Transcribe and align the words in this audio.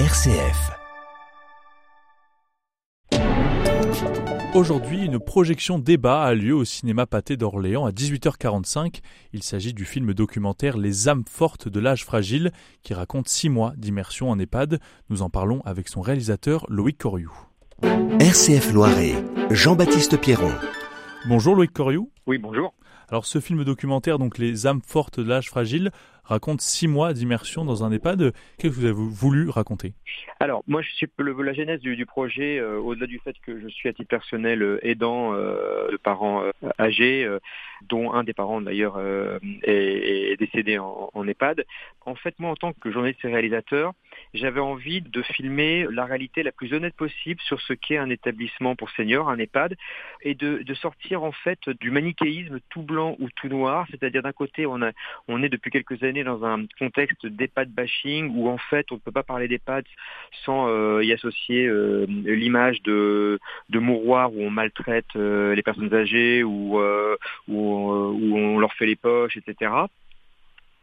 RCF. 0.00 0.72
Aujourd'hui, 4.52 5.04
une 5.04 5.20
projection 5.20 5.78
débat 5.78 6.24
a 6.24 6.34
lieu 6.34 6.52
au 6.52 6.64
cinéma 6.64 7.06
Pâté 7.06 7.36
d'Orléans 7.36 7.86
à 7.86 7.92
18h45. 7.92 9.02
Il 9.32 9.44
s'agit 9.44 9.72
du 9.72 9.84
film 9.84 10.12
documentaire 10.12 10.78
Les 10.78 11.08
âmes 11.08 11.22
fortes 11.30 11.68
de 11.68 11.78
l'âge 11.78 12.04
fragile 12.04 12.50
qui 12.82 12.92
raconte 12.92 13.28
six 13.28 13.48
mois 13.48 13.72
d'immersion 13.76 14.30
en 14.30 14.38
EHPAD. 14.40 14.80
Nous 15.10 15.22
en 15.22 15.30
parlons 15.30 15.62
avec 15.64 15.86
son 15.86 16.00
réalisateur 16.00 16.66
Loïc 16.68 16.98
Coriou. 16.98 17.32
RCF 18.18 18.72
Loiret, 18.72 19.14
Jean-Baptiste 19.50 20.20
Pierron. 20.20 20.50
Bonjour 21.26 21.56
Loïc 21.56 21.72
Coriou. 21.72 22.10
Oui, 22.26 22.36
bonjour. 22.36 22.74
Alors 23.08 23.24
ce 23.24 23.40
film 23.40 23.64
documentaire, 23.64 24.18
donc 24.18 24.36
Les 24.36 24.66
âmes 24.66 24.82
fortes 24.86 25.20
de 25.20 25.28
l'âge 25.28 25.48
fragile, 25.48 25.90
raconte 26.22 26.60
six 26.60 26.86
mois 26.86 27.14
d'immersion 27.14 27.64
dans 27.64 27.82
un 27.82 27.90
EHPAD. 27.90 28.32
Qu'est-ce 28.58 28.74
que 28.74 28.80
vous 28.80 28.84
avez 28.84 28.92
voulu 28.92 29.48
raconter? 29.48 29.94
Alors 30.38 30.62
moi, 30.66 30.82
je 30.82 30.90
suis 30.90 31.08
le, 31.18 31.32
la 31.42 31.54
genèse 31.54 31.80
du, 31.80 31.96
du 31.96 32.04
projet, 32.04 32.58
euh, 32.58 32.78
au-delà 32.78 33.06
du 33.06 33.18
fait 33.20 33.34
que 33.46 33.58
je 33.58 33.68
suis 33.68 33.88
à 33.88 33.94
titre 33.94 34.08
personnel 34.08 34.62
euh, 34.62 34.86
aidant 34.86 35.32
euh, 35.32 35.90
de 35.92 35.96
parents 35.96 36.44
âgés, 36.78 37.26
dont 37.88 38.12
un 38.12 38.22
des 38.22 38.34
parents 38.34 38.60
d'ailleurs 38.60 39.00
est, 39.62 40.32
est, 40.32 40.36
décédé 40.36 40.78
en, 40.78 41.10
en, 41.14 41.26
EHPAD. 41.26 41.64
En 42.04 42.16
fait, 42.16 42.38
moi, 42.38 42.50
en 42.50 42.56
tant 42.56 42.74
que 42.74 42.90
journaliste 42.90 43.24
et 43.24 43.28
réalisateur, 43.28 43.92
j'avais 44.32 44.60
envie 44.60 45.00
de 45.00 45.22
filmer 45.22 45.86
la 45.90 46.04
réalité 46.04 46.42
la 46.42 46.52
plus 46.52 46.72
honnête 46.72 46.94
possible 46.94 47.40
sur 47.42 47.60
ce 47.60 47.72
qu'est 47.72 47.98
un 47.98 48.10
établissement 48.10 48.76
pour 48.76 48.90
seniors, 48.90 49.28
un 49.28 49.38
EHPAD, 49.38 49.76
et 50.22 50.34
de, 50.34 50.62
de 50.62 50.74
sortir 50.74 51.22
en 51.22 51.32
fait 51.32 51.68
du 51.80 51.90
manichéisme 51.90 52.60
tout 52.70 52.82
blanc 52.82 53.16
ou 53.18 53.28
tout 53.36 53.48
noir, 53.48 53.86
c'est-à-dire 53.90 54.22
d'un 54.22 54.32
côté 54.32 54.66
on, 54.66 54.82
a, 54.82 54.90
on 55.28 55.42
est 55.42 55.48
depuis 55.48 55.70
quelques 55.70 56.02
années 56.02 56.24
dans 56.24 56.44
un 56.44 56.66
contexte 56.78 57.26
d'EHPAD 57.26 57.70
bashing 57.70 58.32
où 58.34 58.48
en 58.48 58.58
fait 58.58 58.86
on 58.90 58.96
ne 58.96 59.00
peut 59.00 59.12
pas 59.12 59.22
parler 59.22 59.48
d'EHPAD 59.48 59.84
sans 60.44 60.68
euh, 60.68 61.04
y 61.04 61.12
associer 61.12 61.66
euh, 61.66 62.06
l'image 62.08 62.82
de, 62.82 63.38
de 63.68 63.78
où 63.78 64.14
on 64.16 64.50
maltraite 64.50 65.04
euh, 65.16 65.54
les 65.54 65.62
personnes 65.62 65.92
âgées 65.94 66.42
ou 66.42 66.78
où, 67.48 67.58
où 67.58 68.36
on 68.36 68.58
leur 68.58 68.72
fait 68.74 68.86
les 68.86 68.96
poches, 68.96 69.36
etc. 69.36 69.70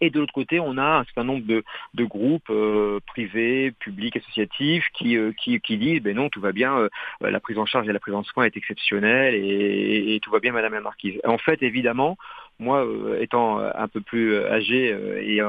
Et 0.01 0.09
de 0.09 0.19
l'autre 0.19 0.33
côté, 0.33 0.59
on 0.59 0.77
a 0.77 0.99
un 0.99 1.03
certain 1.05 1.23
nombre 1.23 1.45
de, 1.45 1.63
de 1.93 2.03
groupes 2.03 2.49
euh, 2.49 2.99
privés, 3.05 3.71
publics, 3.71 4.17
associatifs 4.17 4.87
qui, 4.93 5.15
euh, 5.15 5.31
qui, 5.33 5.59
qui, 5.61 5.77
disent 5.77 6.01
ben 6.01 6.15
non, 6.15 6.29
tout 6.29 6.41
va 6.41 6.51
bien, 6.51 6.75
euh, 6.75 6.89
la 7.21 7.39
prise 7.39 7.59
en 7.59 7.67
charge 7.67 7.87
et 7.87 7.93
la 7.93 7.99
prise 7.99 8.15
en 8.15 8.23
soin 8.23 8.45
est 8.45 8.57
exceptionnelle 8.57 9.35
et, 9.35 10.19
tout 10.23 10.31
va 10.31 10.39
bien, 10.39 10.51
Madame 10.51 10.73
la 10.73 10.81
Marquise. 10.81 11.19
En 11.23 11.37
fait, 11.37 11.61
évidemment, 11.61 12.17
moi, 12.59 12.85
étant 13.19 13.59
un 13.59 13.87
peu 13.87 14.01
plus 14.01 14.37
âgé 14.37 14.95
et 15.21 15.41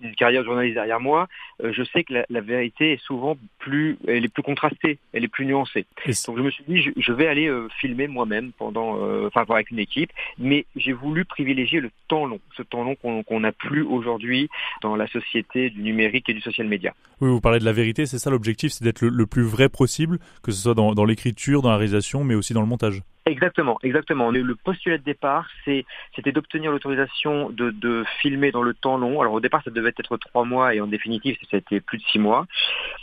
une 0.00 0.14
carrière 0.14 0.42
de 0.42 0.46
journaliste 0.46 0.74
derrière 0.74 1.00
moi, 1.00 1.28
je 1.62 1.82
sais 1.84 2.04
que 2.04 2.12
la, 2.12 2.26
la, 2.28 2.40
vérité 2.40 2.92
est 2.92 3.02
souvent 3.02 3.36
plus, 3.58 3.98
elle 4.06 4.24
est 4.24 4.28
plus 4.28 4.42
contrastée, 4.42 4.98
elle 5.12 5.24
est 5.24 5.28
plus 5.28 5.46
nuancée. 5.46 5.86
Donc 6.26 6.36
je 6.38 6.42
me 6.42 6.50
suis 6.50 6.64
dit, 6.68 6.82
je, 6.82 6.90
je 6.96 7.12
vais 7.12 7.26
aller 7.26 7.50
filmer 7.80 8.08
moi-même 8.08 8.52
pendant, 8.52 8.98
enfin 9.26 9.44
avec 9.48 9.70
une 9.70 9.78
équipe, 9.78 10.10
mais 10.38 10.66
j'ai 10.76 10.92
voulu 10.92 11.24
privilégier 11.24 11.80
le 11.80 11.90
temps 12.08 12.26
long, 12.26 12.40
ce 12.56 12.62
temps 12.62 12.84
long 12.84 12.94
qu'on 12.94 13.22
qu 13.22 13.34
n'a 13.34 13.52
plus 13.52 13.82
aujourd'hui 13.82 14.48
dans 14.82 14.96
la 14.96 15.06
société 15.08 15.70
du 15.70 15.82
numérique 15.82 16.28
et 16.28 16.34
du 16.34 16.40
social 16.40 16.66
média. 16.66 16.94
Oui, 17.20 17.28
vous 17.28 17.40
parlez 17.40 17.58
de 17.58 17.64
la 17.64 17.72
vérité, 17.72 18.06
c'est 18.06 18.18
ça 18.18 18.30
l'objectif, 18.30 18.72
c'est 18.72 18.84
d'être 18.84 19.00
le, 19.00 19.08
le, 19.08 19.26
plus 19.26 19.42
vrai 19.42 19.68
possible, 19.68 20.18
que 20.42 20.52
ce 20.52 20.62
soit 20.62 20.74
dans, 20.74 20.94
dans 20.94 21.04
l'écriture, 21.04 21.62
dans 21.62 21.70
la 21.70 21.76
réalisation, 21.76 22.24
mais 22.24 22.34
aussi 22.34 22.52
dans 22.52 22.60
le 22.60 22.66
montage. 22.66 23.02
Exactement, 23.26 23.76
exactement. 23.82 24.30
Le 24.30 24.54
postulat 24.54 24.98
de 24.98 25.02
départ, 25.02 25.48
c'était 25.64 26.30
d'obtenir 26.30 26.70
l'autorisation 26.70 27.50
de, 27.50 27.70
de, 27.70 28.04
filmer 28.22 28.52
dans 28.52 28.62
le 28.62 28.72
temps 28.72 28.98
long. 28.98 29.20
Alors 29.20 29.32
au 29.32 29.40
départ, 29.40 29.62
ça 29.64 29.72
devait 29.72 29.92
être 29.98 30.16
trois 30.16 30.44
mois 30.44 30.76
et 30.76 30.80
en 30.80 30.86
définitive, 30.86 31.36
c'était 31.50 31.80
plus 31.80 31.98
de 31.98 32.04
six 32.04 32.20
mois. 32.20 32.46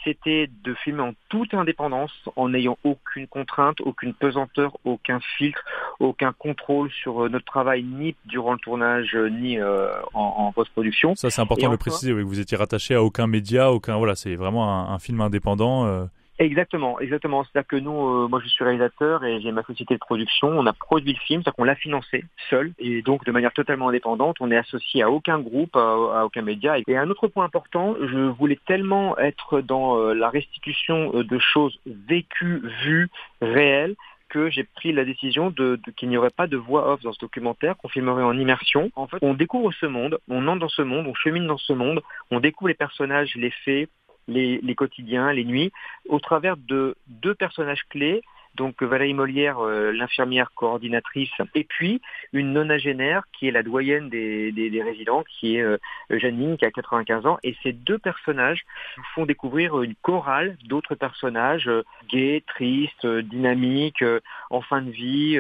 C'était 0.05 0.49
de 0.63 0.73
filmer 0.75 1.01
en 1.01 1.13
toute 1.27 1.53
indépendance, 1.53 2.13
en 2.38 2.47
n'ayant 2.49 2.77
aucune 2.85 3.27
contrainte, 3.27 3.81
aucune 3.81 4.13
pesanteur, 4.13 4.77
aucun 4.85 5.19
filtre, 5.38 5.61
aucun 5.99 6.31
contrôle 6.31 6.90
sur 6.91 7.29
notre 7.29 7.45
travail, 7.45 7.84
ni 7.84 8.16
durant 8.25 8.53
le 8.53 8.59
tournage, 8.59 9.16
ni 9.16 9.59
euh, 9.59 9.91
en, 10.13 10.22
en 10.38 10.51
post-production. 10.53 11.16
Ça, 11.16 11.29
c'est 11.31 11.41
important 11.41 11.66
et 11.66 11.67
de 11.67 11.72
le 11.72 11.78
préciser. 11.78 12.13
Oui, 12.13 12.23
vous 12.23 12.40
étiez 12.40 12.55
rattaché 12.55 12.95
à 12.95 13.03
aucun 13.03 13.28
média, 13.28 13.73
aucun. 13.73 13.97
Voilà, 13.97 14.16
c'est 14.16 14.35
vraiment 14.35 14.69
un, 14.69 14.94
un, 14.94 15.00
film 15.00 15.19
indépendant. 15.19 15.85
Euh... 15.85 16.05
Exactement, 16.39 16.99
exactement. 16.99 17.44
C'est-à-dire 17.44 17.67
que 17.67 17.75
nous, 17.75 17.91
euh, 17.91 18.27
moi 18.27 18.39
je 18.44 18.47
suis 18.47 18.63
réalisateur 18.63 19.23
et 19.23 19.39
j'ai 19.41 19.51
ma 19.51 19.61
société 19.63 19.94
de 19.94 19.99
production, 19.99 20.47
on 20.47 20.66
a 20.66 20.73
produit 20.73 21.13
le 21.13 21.19
film, 21.19 21.41
c'est-à-dire 21.41 21.55
qu'on 21.55 21.63
l'a 21.63 21.75
financé 21.75 22.25
seul 22.49 22.73
et 22.79 23.03
donc 23.03 23.23
de 23.23 23.31
manière 23.31 23.53
totalement 23.53 23.89
indépendante, 23.89 24.38
on 24.39 24.49
est 24.49 24.57
associé 24.57 25.03
à 25.03 25.11
aucun 25.11 25.39
groupe, 25.39 25.75
à, 25.75 26.25
aucun 26.25 26.41
média. 26.41 26.75
Et 26.88 26.97
un 26.97 27.09
autre 27.11 27.27
point 27.27 27.45
important, 27.45 27.95
je 28.01 28.29
voulais 28.29 28.57
tellement 28.66 29.16
être 29.19 29.61
dans 29.61 29.99
euh, 29.99 30.13
la 30.13 30.29
restitution 30.29 31.11
euh, 31.13 31.23
de 31.23 31.38
choses 31.38 31.79
vécues, 31.85 32.63
vues, 32.83 33.09
réelles, 33.39 33.95
que 34.29 34.49
j'ai 34.49 34.63
pris 34.63 34.91
la 34.91 35.05
décision 35.05 35.51
de, 35.51 35.79
de 35.85 35.91
qu'il 35.91 36.09
n'y 36.09 36.17
aurait 36.17 36.31
pas 36.31 36.47
de 36.47 36.57
voix 36.57 36.91
off 36.91 37.01
dans 37.03 37.13
ce 37.13 37.19
documentaire, 37.19 37.77
qu'on 37.77 37.89
filmerait 37.89 38.23
en 38.23 38.35
immersion. 38.35 38.89
En 38.95 39.05
fait, 39.05 39.17
on 39.22 39.35
découvre 39.35 39.72
ce 39.73 39.85
monde, 39.85 40.17
on 40.27 40.47
entre 40.47 40.61
dans 40.61 40.69
ce 40.69 40.81
monde, 40.81 41.05
on 41.05 41.13
chemine 41.13 41.45
dans 41.45 41.59
ce 41.59 41.73
monde, 41.73 42.01
on 42.31 42.39
découvre 42.39 42.69
les 42.69 42.73
personnages, 42.73 43.35
les 43.35 43.51
faits, 43.51 43.89
les, 44.28 44.59
les, 44.61 44.75
quotidiens, 44.75 45.31
les 45.31 45.45
nuits, 45.45 45.72
au 46.07 46.19
travers 46.19 46.57
de 46.57 46.95
deux 47.07 47.35
personnages 47.35 47.84
clés, 47.89 48.22
donc 48.56 48.84
Valérie 48.84 49.13
Molière, 49.13 49.59
euh, 49.59 49.91
l'infirmière 49.91 50.51
coordinatrice, 50.53 51.31
et 51.56 51.63
puis 51.63 52.01
une 52.34 52.53
nonagénaire 52.53 53.23
qui 53.34 53.47
est 53.47 53.51
la 53.51 53.63
doyenne 53.63 54.09
des, 54.09 54.51
des, 54.51 54.69
des 54.69 54.84
résidents, 54.84 55.23
qui 55.28 55.57
est 55.57 55.61
euh, 55.61 55.78
Janine, 56.11 56.57
qui 56.57 56.66
a 56.66 56.72
95 56.72 57.25
ans, 57.25 57.39
et 57.44 57.56
ces 57.63 57.73
deux 57.73 57.97
personnages 57.97 58.63
nous 58.97 59.03
font 59.16 59.25
découvrir 59.25 59.81
une 59.81 59.95
chorale 59.95 60.55
d'autres 60.66 60.95
personnages 60.95 61.67
euh, 61.67 61.84
gays, 62.09 62.44
tristes, 62.45 63.07
dynamiques, 63.07 64.03
en 64.50 64.61
fin 64.61 64.81
de 64.81 64.91
vie, 64.91 65.40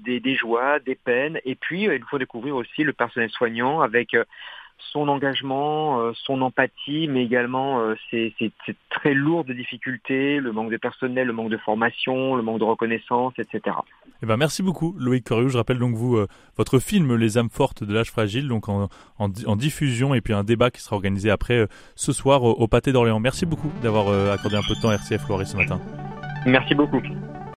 des, 0.00 0.20
des, 0.20 0.34
joies, 0.34 0.78
des 0.78 0.94
peines, 0.94 1.38
et 1.44 1.54
puis 1.54 1.82
ils 1.82 2.00
nous 2.00 2.06
font 2.06 2.18
découvrir 2.18 2.56
aussi 2.56 2.82
le 2.82 2.92
personnel 2.92 3.30
soignant 3.30 3.80
avec 3.80 4.16
son 4.78 5.08
engagement, 5.08 6.00
euh, 6.00 6.12
son 6.14 6.40
empathie, 6.42 7.08
mais 7.08 7.24
également 7.24 7.80
euh, 7.80 7.94
c'est 8.10 8.32
très 8.90 9.14
lourd 9.14 9.44
de 9.44 9.52
difficultés, 9.52 10.40
le 10.40 10.52
manque 10.52 10.70
de 10.70 10.76
personnel, 10.76 11.26
le 11.26 11.32
manque 11.32 11.50
de 11.50 11.56
formation, 11.56 12.36
le 12.36 12.42
manque 12.42 12.60
de 12.60 12.64
reconnaissance, 12.64 13.34
etc. 13.38 13.76
Eh 14.22 14.26
ben 14.26 14.38
merci 14.38 14.62
beaucoup 14.62 14.94
Loïc 14.98 15.24
Coriou. 15.24 15.48
Je 15.48 15.58
rappelle 15.58 15.78
donc 15.78 15.94
vous 15.94 16.16
euh, 16.16 16.26
votre 16.56 16.78
film 16.78 17.14
Les 17.14 17.36
âmes 17.36 17.50
fortes 17.50 17.84
de 17.84 17.92
l'âge 17.92 18.10
fragile, 18.10 18.48
donc 18.48 18.70
en, 18.70 18.88
en, 19.18 19.28
en, 19.46 19.56
diffusion 19.56 20.14
et 20.14 20.22
puis 20.22 20.32
un 20.32 20.44
débat 20.44 20.70
qui 20.70 20.80
sera 20.80 20.96
organisé 20.96 21.30
après 21.30 21.58
euh, 21.58 21.66
ce 21.94 22.12
soir 22.12 22.42
au, 22.42 22.52
au 22.52 22.66
Pâté 22.66 22.92
d'Orléans. 22.92 23.20
Merci 23.20 23.44
beaucoup 23.44 23.70
d'avoir 23.82 24.08
euh, 24.08 24.32
accordé 24.32 24.56
un 24.56 24.62
peu 24.62 24.74
de 24.74 24.80
temps 24.80 24.88
à 24.88 24.94
RCF 24.94 25.28
Loiret 25.28 25.44
ce 25.44 25.56
matin. 25.56 25.78
Merci 26.46 26.74
beaucoup. 26.74 27.02